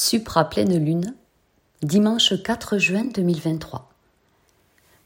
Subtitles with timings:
[0.00, 1.12] Supra pleine lune,
[1.82, 3.90] dimanche 4 juin 2023.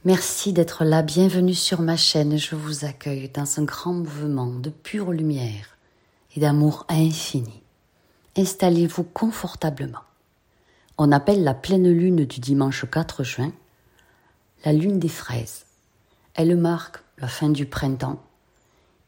[0.05, 4.69] Merci d'être là, bienvenue sur ma chaîne, je vous accueille dans un grand mouvement de
[4.69, 5.79] pure lumière
[6.37, 7.63] et d'amour infini.
[8.37, 10.03] Installez-vous confortablement.
[10.99, 13.53] On appelle la pleine lune du dimanche 4 juin
[14.67, 15.65] la lune des fraises.
[16.35, 18.23] Elle marque la fin du printemps,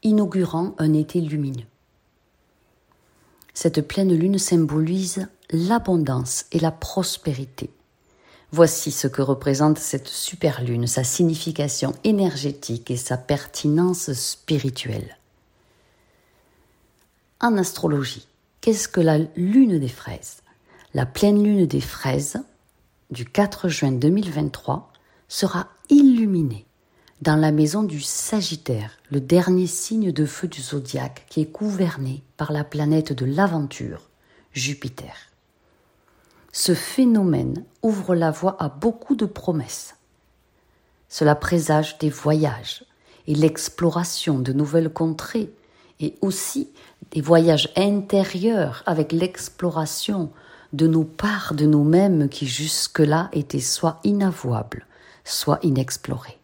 [0.03, 1.67] inaugurant un été lumineux.
[3.65, 7.71] Cette pleine lune symbolise l'abondance et la prospérité.
[8.53, 15.17] Voici ce que représente cette super lune, sa signification énergétique et sa pertinence spirituelle.
[17.41, 18.29] En astrologie,
[18.61, 20.43] qu'est-ce que la lune des fraises?
[20.93, 22.37] La pleine lune des fraises
[23.11, 24.93] du 4 juin 2023
[25.27, 26.67] sera illuminée
[27.25, 32.23] dans la maison du Sagittaire, le dernier signe de feu du zodiaque qui est gouverné
[32.37, 34.11] par la planète de l'aventure,
[34.53, 35.15] Jupiter.
[36.53, 39.97] Ce phénomène ouvre la voie à beaucoup de promesses.
[41.09, 42.85] Cela présage des voyages
[43.27, 45.51] et l'exploration de nouvelles contrées
[46.01, 46.69] et aussi
[47.13, 50.31] des voyages intérieurs avec l'exploration
[50.75, 54.87] de nos parts de nous-mêmes qui jusque-là étaient soit inavouables,
[55.25, 56.39] soit inexplorées.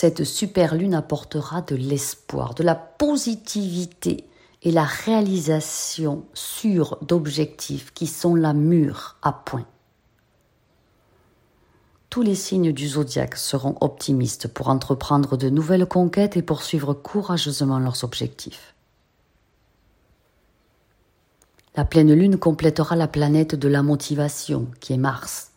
[0.00, 4.24] Cette super lune apportera de l'espoir, de la positivité
[4.62, 9.66] et la réalisation sûre d'objectifs qui sont la mûre à point.
[12.08, 17.78] Tous les signes du zodiaque seront optimistes pour entreprendre de nouvelles conquêtes et poursuivre courageusement
[17.78, 18.74] leurs objectifs.
[21.76, 25.50] La pleine lune complétera la planète de la motivation, qui est Mars.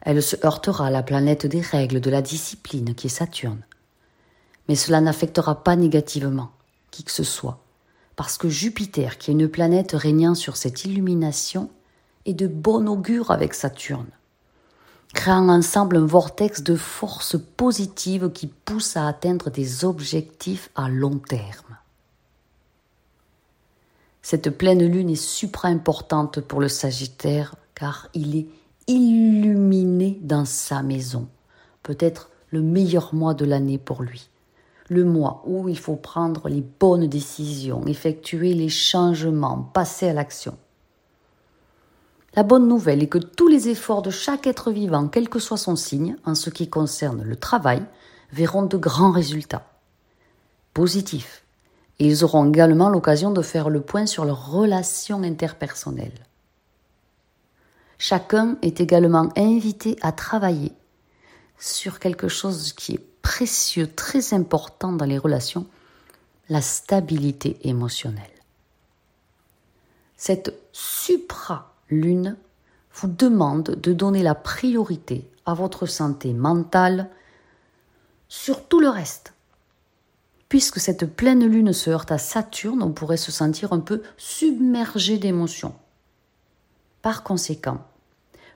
[0.00, 3.62] Elle se heurtera à la planète des règles, de la discipline, qui est Saturne
[4.68, 6.50] mais cela n'affectera pas négativement
[6.92, 7.58] qui que ce soit,
[8.14, 11.70] parce que Jupiter, qui est une planète régnant sur cette illumination,
[12.26, 14.10] est de bon augure avec Saturne,
[15.14, 21.18] créant ensemble un vortex de force positive qui pousse à atteindre des objectifs à long
[21.18, 21.76] terme.
[24.20, 28.46] Cette pleine lune est supra-importante pour le Sagittaire car il est
[28.86, 31.26] illuminé dans sa maison,
[31.82, 34.28] peut-être le meilleur mois de l'année pour lui
[34.92, 40.56] le mois où il faut prendre les bonnes décisions, effectuer les changements, passer à l'action.
[42.34, 45.58] La bonne nouvelle est que tous les efforts de chaque être vivant, quel que soit
[45.58, 47.82] son signe, en ce qui concerne le travail,
[48.32, 49.66] verront de grands résultats
[50.72, 51.44] positifs.
[51.98, 56.26] Et ils auront également l'occasion de faire le point sur leurs relations interpersonnelles.
[57.98, 60.72] Chacun est également invité à travailler
[61.58, 65.66] sur quelque chose qui est précieux, très important dans les relations,
[66.48, 68.24] la stabilité émotionnelle.
[70.16, 72.36] Cette supra-lune
[72.94, 77.08] vous demande de donner la priorité à votre santé mentale
[78.28, 79.32] sur tout le reste.
[80.48, 85.16] Puisque cette pleine lune se heurte à Saturne, on pourrait se sentir un peu submergé
[85.18, 85.74] d'émotions.
[87.00, 87.78] Par conséquent,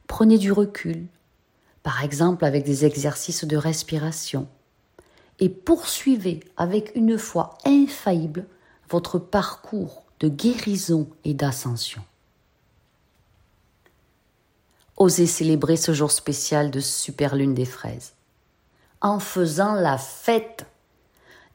[0.07, 1.07] prenez du recul,
[1.83, 4.47] par exemple avec des exercices de respiration,
[5.39, 8.47] et poursuivez avec une foi infaillible
[8.89, 12.03] votre parcours de guérison et d'ascension.
[14.97, 18.13] Osez célébrer ce jour spécial de Super Lune des Fraises
[19.03, 20.65] en faisant la fête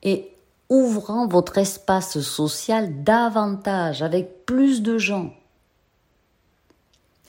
[0.03, 0.31] et
[0.69, 5.33] ouvrant votre espace social davantage avec plus de gens.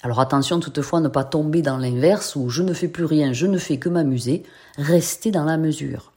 [0.02, 3.32] Alors attention toutefois à ne pas tomber dans l'inverse où je ne fais plus rien,
[3.32, 4.42] je ne fais que m'amuser,
[4.76, 6.11] restez dans la mesure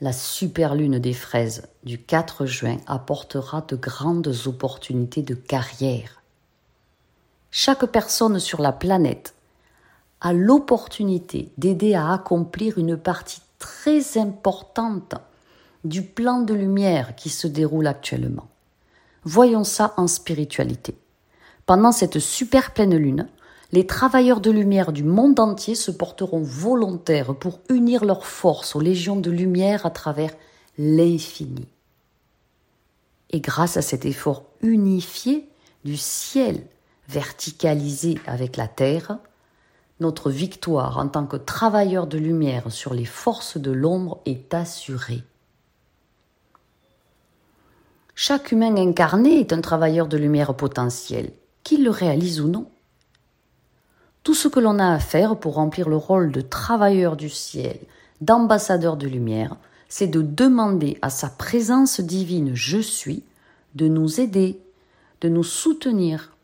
[0.00, 6.22] la super lune des fraises du 4 juin apportera de grandes opportunités de carrière.
[7.50, 9.34] Chaque personne sur la planète
[10.20, 15.14] a l'opportunité d'aider à accomplir une partie très importante
[15.84, 18.48] du plan de lumière qui se déroule actuellement.
[19.24, 20.96] Voyons ça en spiritualité.
[21.64, 23.28] Pendant cette super pleine lune,
[23.72, 28.80] les travailleurs de lumière du monde entier se porteront volontaires pour unir leurs forces aux
[28.80, 30.32] légions de lumière à travers
[30.78, 31.66] l'infini.
[33.30, 35.48] Et grâce à cet effort unifié
[35.84, 36.62] du ciel
[37.08, 39.18] verticalisé avec la terre,
[40.00, 45.22] notre victoire en tant que travailleurs de lumière sur les forces de l'ombre est assurée.
[48.14, 51.32] Chaque humain incarné est un travailleur de lumière potentiel,
[51.64, 52.70] qu'il le réalise ou non.
[54.26, 57.78] Tout ce que l'on a à faire pour remplir le rôle de travailleur du ciel,
[58.20, 59.54] d'ambassadeur de lumière,
[59.88, 63.22] c'est de demander à sa présence divine Je suis
[63.76, 64.60] de nous aider,
[65.20, 66.34] de nous soutenir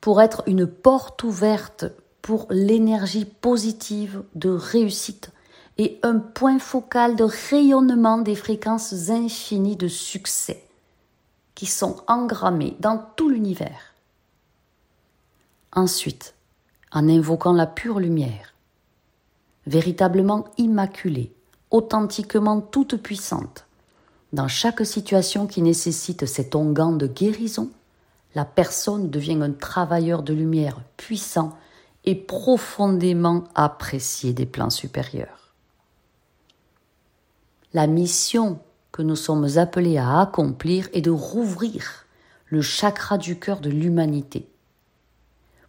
[0.00, 1.84] pour être une porte ouverte
[2.22, 5.32] pour l'énergie positive de réussite
[5.76, 10.64] et un point focal de rayonnement des fréquences infinies de succès
[11.54, 13.92] qui sont engrammées dans tout l'univers.
[15.72, 16.35] Ensuite,
[16.96, 18.54] en invoquant la pure lumière,
[19.66, 21.30] véritablement immaculée,
[21.70, 23.66] authentiquement toute puissante,
[24.32, 27.68] dans chaque situation qui nécessite cet onguent de guérison,
[28.34, 31.58] la personne devient un travailleur de lumière puissant
[32.06, 35.52] et profondément apprécié des plans supérieurs.
[37.74, 38.58] La mission
[38.90, 42.06] que nous sommes appelés à accomplir est de rouvrir
[42.46, 44.48] le chakra du cœur de l'humanité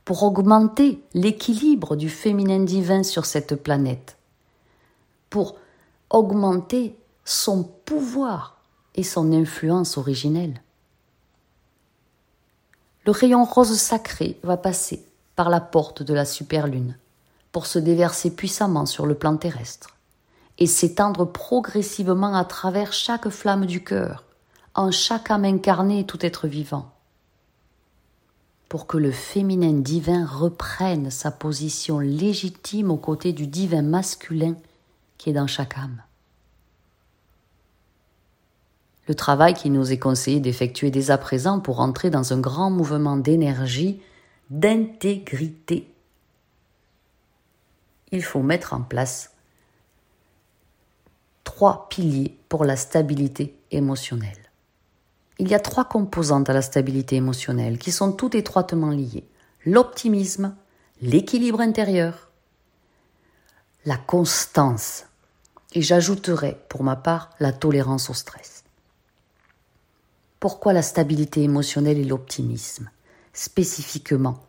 [0.07, 4.15] pour augmenter l'équilibre du féminin divin sur cette planète,
[5.29, 5.57] pour
[6.09, 8.61] augmenter son pouvoir
[8.95, 10.61] et son influence originelle.
[13.05, 15.05] Le rayon rose sacré va passer
[15.35, 16.97] par la porte de la superlune
[17.51, 19.97] pour se déverser puissamment sur le plan terrestre
[20.57, 24.23] et s'étendre progressivement à travers chaque flamme du cœur,
[24.73, 26.93] en chaque âme incarnée et tout être vivant,
[28.69, 34.55] pour que le féminin divin reprenne sa position légitime aux côtés du divin masculin
[35.17, 36.01] qui est dans chaque âme.
[39.07, 42.69] Le travail qui nous est conseillé d'effectuer dès à présent pour entrer dans un grand
[42.69, 44.01] mouvement d'énergie
[44.49, 45.93] d'intégrité.
[48.11, 49.31] Il faut mettre en place
[51.45, 54.46] trois piliers pour la stabilité émotionnelle.
[55.39, 59.27] Il y a trois composantes à la stabilité émotionnelle qui sont toutes étroitement liées.
[59.65, 60.55] L'optimisme,
[61.01, 62.31] l'équilibre intérieur,
[63.85, 65.05] la constance
[65.73, 68.63] et j'ajouterai pour ma part la tolérance au stress.
[70.39, 72.89] Pourquoi la stabilité émotionnelle et l'optimisme?
[73.33, 74.39] Spécifiquement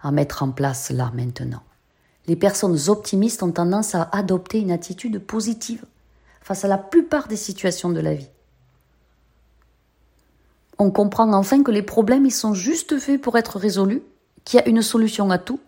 [0.00, 1.62] à mettre en place là maintenant.
[2.26, 5.84] Les personnes optimistes ont tendance à adopter une attitude positive
[6.40, 8.28] face à la plupart des situations de la vie.
[10.78, 14.02] On comprend enfin que les problèmes ils sont juste faits pour être résolus,
[14.44, 15.60] qu'il y a une solution à tout,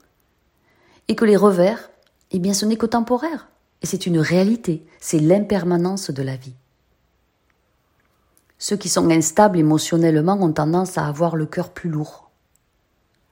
[1.08, 1.90] et que les revers,
[2.30, 3.48] eh bien ce n'est que temporaire,
[3.82, 6.54] et c'est une réalité, c'est l'impermanence de la vie.
[8.58, 12.30] Ceux qui sont instables émotionnellement ont tendance à avoir le cœur plus lourd,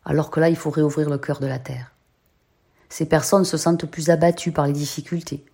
[0.05, 1.93] alors que là, il faut réouvrir le cœur de la terre.
[2.89, 5.45] Ces personnes se sentent plus abattues par les difficultés,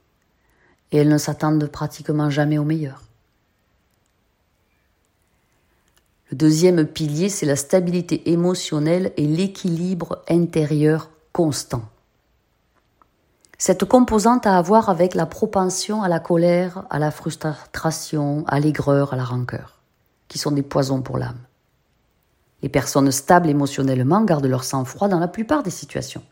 [0.92, 3.02] et elles ne s'attendent pratiquement jamais au meilleur.
[6.30, 11.82] Le deuxième pilier, c'est la stabilité émotionnelle et l'équilibre intérieur constant.
[13.58, 18.58] Cette composante a à voir avec la propension à la colère, à la frustration, à
[18.58, 19.80] l'aigreur, à la rancœur,
[20.28, 21.38] qui sont des poisons pour l'âme.
[22.62, 26.22] Les personnes stables émotionnellement gardent leur sang-froid dans la plupart des situations.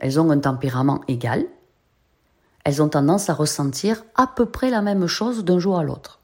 [0.00, 1.46] Elles ont un tempérament égal.
[2.64, 6.21] Elles ont tendance à ressentir à peu près la même chose d'un jour à l'autre.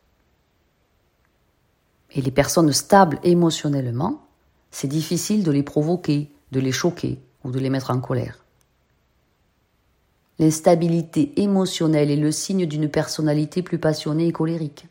[2.12, 4.26] Et les personnes stables émotionnellement,
[4.70, 8.44] c'est difficile de les provoquer, de les choquer ou de les mettre en colère.
[10.38, 14.87] L'instabilité émotionnelle est le signe d'une personnalité plus passionnée et colérique,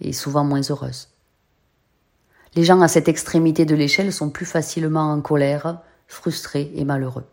[0.00, 1.08] et souvent moins heureuse.
[2.56, 7.24] Les gens à cette extrémité de l'échelle sont plus facilement en colère, frustrés et malheureux.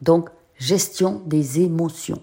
[0.00, 2.22] Donc, gestion des émotions.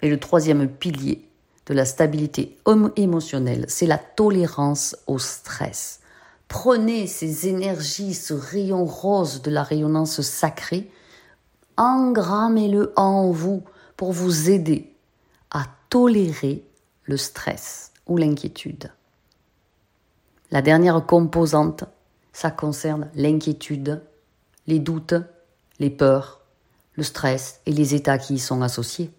[0.00, 1.27] Et le troisième pilier
[1.68, 2.56] de la stabilité
[2.96, 6.00] émotionnelle, c'est la tolérance au stress.
[6.48, 10.90] Prenez ces énergies, ce rayon rose de la rayonnance sacrée,
[11.76, 13.62] engrammez-le en vous
[13.98, 14.94] pour vous aider
[15.50, 16.64] à tolérer
[17.04, 18.90] le stress ou l'inquiétude.
[20.50, 21.84] La dernière composante,
[22.32, 24.00] ça concerne l'inquiétude,
[24.66, 25.14] les doutes,
[25.80, 26.40] les peurs,
[26.94, 29.10] le stress et les états qui y sont associés.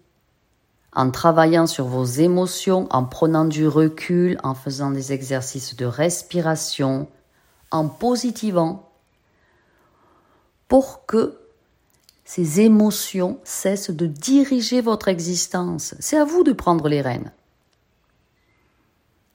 [0.92, 7.08] En travaillant sur vos émotions, en prenant du recul, en faisant des exercices de respiration,
[7.70, 8.90] en positivant,
[10.66, 11.38] pour que
[12.24, 15.94] ces émotions cessent de diriger votre existence.
[15.98, 17.32] C'est à vous de prendre les rênes.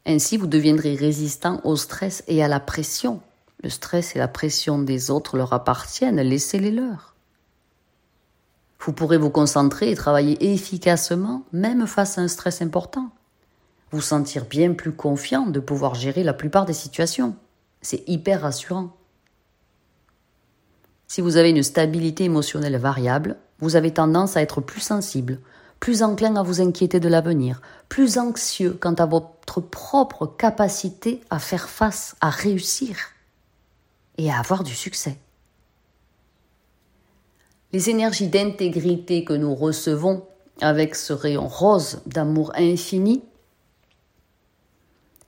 [0.05, 3.21] Ainsi, vous deviendrez résistant au stress et à la pression.
[3.63, 7.14] Le stress et la pression des autres leur appartiennent, laissez-les leurs.
[8.85, 13.09] Vous pourrez vous concentrer et travailler efficacement, même face à un stress important.
[13.89, 17.35] Vous sentir bien plus confiant de pouvoir gérer la plupart des situations.
[17.81, 18.95] C'est hyper rassurant.
[21.07, 25.39] Si vous avez une stabilité émotionnelle variable, vous avez tendance à être plus sensible,
[25.79, 31.39] plus enclin à vous inquiéter de l'avenir, plus anxieux quant à votre propre capacité à
[31.39, 32.97] faire face, à réussir
[34.19, 35.17] et à avoir du succès.
[37.75, 40.25] Les énergies d'intégrité que nous recevons
[40.61, 43.21] avec ce rayon rose d'amour infini,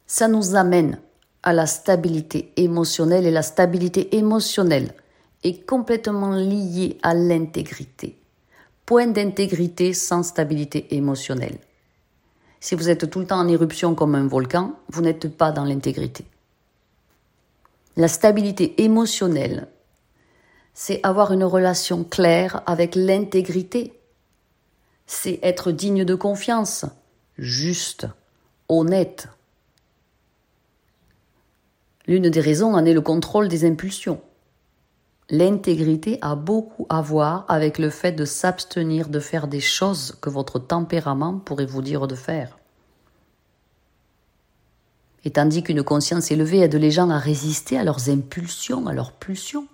[0.06, 0.98] ça nous amène
[1.44, 4.94] à la stabilité émotionnelle et la stabilité émotionnelle
[5.44, 8.18] est complètement liée à l'intégrité.
[8.86, 11.58] Point d'intégrité sans stabilité émotionnelle.
[12.62, 15.66] Si vous êtes tout le temps en éruption comme un volcan, vous n'êtes pas dans
[15.66, 16.24] l'intégrité.
[17.98, 19.68] La stabilité émotionnelle,
[20.80, 24.00] c'est avoir une relation claire avec l'intégrité.
[25.08, 26.86] C'est être digne de confiance,
[27.40, 28.06] juste,
[28.70, 29.28] honnête.
[32.06, 34.22] L'une des raisons en est le contrôle des impulsions.
[35.32, 40.30] L'intégrité a beaucoup à voir avec le fait de s'abstenir de faire des choses que
[40.30, 42.56] votre tempérament pourrait vous dire de faire.
[45.26, 49.14] Et tandis qu'une conscience élevée aide les gens à résister à leurs impulsions, à leurs
[49.14, 49.68] pulsions,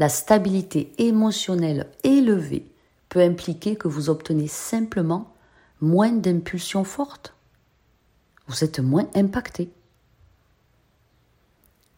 [0.00, 2.64] la stabilité émotionnelle élevée
[3.10, 5.34] peut impliquer que vous obtenez simplement
[5.82, 7.34] moins d'impulsions fortes.
[8.48, 9.70] Vous êtes moins impacté.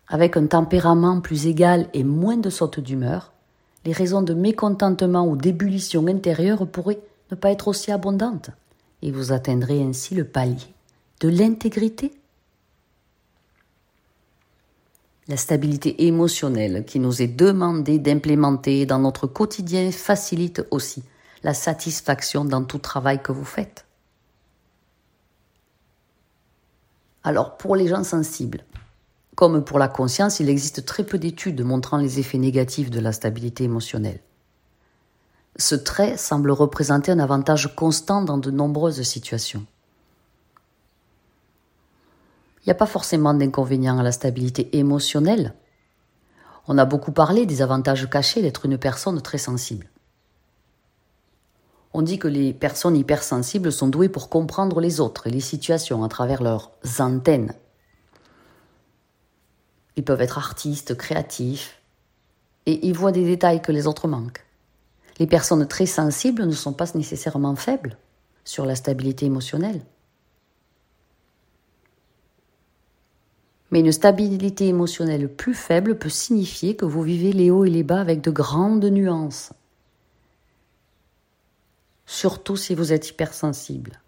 [0.09, 3.33] Avec un tempérament plus égal et moins de sautes d'humeur,
[3.85, 8.51] les raisons de mécontentement ou d'ébullition intérieure pourraient ne pas être aussi abondantes,
[9.03, 10.75] et vous atteindrez ainsi le palier
[11.21, 12.13] de l'intégrité.
[15.33, 21.05] La stabilité émotionnelle qui nous est demandée d'implémenter dans notre quotidien facilite aussi
[21.43, 23.87] la satisfaction dans tout travail que vous faites.
[27.25, 28.63] Alors pour les gens sensibles,
[29.35, 33.13] comme pour la conscience, il existe très peu d'études montrant les effets négatifs de la
[33.13, 34.21] stabilité émotionnelle.
[35.57, 39.65] Ce trait semble représenter un avantage constant dans de nombreuses situations.
[42.63, 45.55] Il n'y a pas forcément d'inconvénient à la stabilité émotionnelle.
[46.69, 49.89] On a beaucoup parlé des avantages cachés d'être une personne très sensible.
[51.93, 56.05] On dit que les personnes hypersensibles sont douées pour comprendre les autres et les situations
[56.05, 57.53] à travers leurs antennes
[59.97, 61.81] ils peuvent être artistes, créatifs,
[62.67, 64.45] et ils voient des détails que les autres manquent.
[65.19, 67.99] Les personnes très sensibles ne sont pas nécessairement faibles
[68.45, 69.83] sur la stabilité émotionnelle.
[73.73, 77.83] Mais une stabilité émotionnelle plus faible peut signifier que vous vivez les hauts et les
[77.83, 79.53] bas avec de grandes nuances.
[82.05, 84.03] Surtout si vous êtes hypersensible.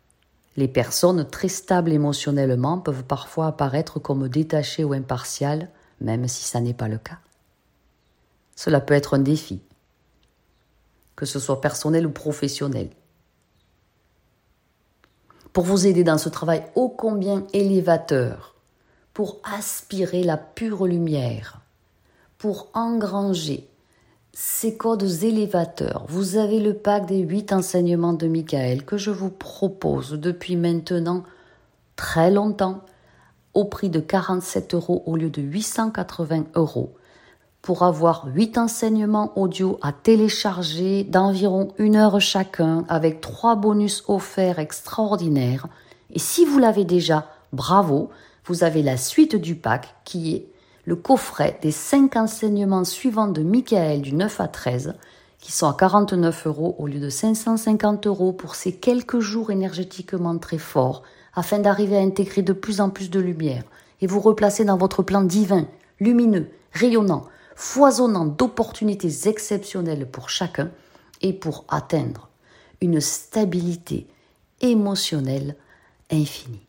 [0.59, 6.61] Les personnes très stables émotionnellement peuvent parfois apparaître comme détachées ou impartiales, même si ça
[6.61, 7.19] n'est pas le cas.
[8.55, 9.63] Cela peut être un défi,
[11.17, 12.91] que ce soit personnel ou professionnel.
[15.55, 18.54] Pour vous aider dans ce travail ô combien élévateur,
[19.15, 21.61] pour aspirer la pure lumière,
[22.37, 23.69] pour engranger
[24.33, 29.31] ces codes élévateurs, vous avez le pack des huit enseignements de Michael que je vous
[29.31, 31.23] propose depuis maintenant
[31.95, 32.81] très longtemps
[33.55, 36.93] au prix de 47 euros au lieu de 880 euros.
[37.63, 44.59] Pour avoir huit enseignements audio à télécharger d'environ une heure chacun avec trois bonus offerts
[44.59, 45.69] extraordinaires.
[46.11, 48.11] Et si vous l'avez déjà, bravo,
[48.47, 50.47] vous avez la suite du pack qui est
[50.85, 54.95] le coffret des cinq enseignements suivants de Michael du 9 à 13,
[55.39, 60.37] qui sont à 49 euros au lieu de 550 euros pour ces quelques jours énergétiquement
[60.37, 61.03] très forts,
[61.35, 63.65] afin d'arriver à intégrer de plus en plus de lumière
[64.01, 65.67] et vous replacer dans votre plan divin,
[65.99, 67.25] lumineux, rayonnant,
[67.57, 70.71] foisonnant d'opportunités exceptionnelles pour chacun
[71.23, 72.29] et pour atteindre
[72.83, 74.07] une stabilité
[74.61, 75.57] émotionnelle
[76.11, 76.67] infinie.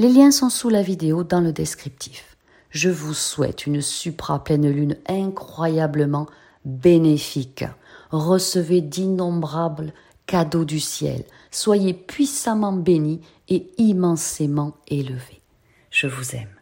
[0.00, 2.36] Les liens sont sous la vidéo dans le descriptif.
[2.70, 6.28] Je vous souhaite une supra pleine lune incroyablement
[6.64, 7.64] bénéfique.
[8.12, 9.92] Recevez d'innombrables
[10.26, 11.24] cadeaux du ciel.
[11.50, 15.42] Soyez puissamment bénis et immensément élevés.
[15.90, 16.57] Je vous aime.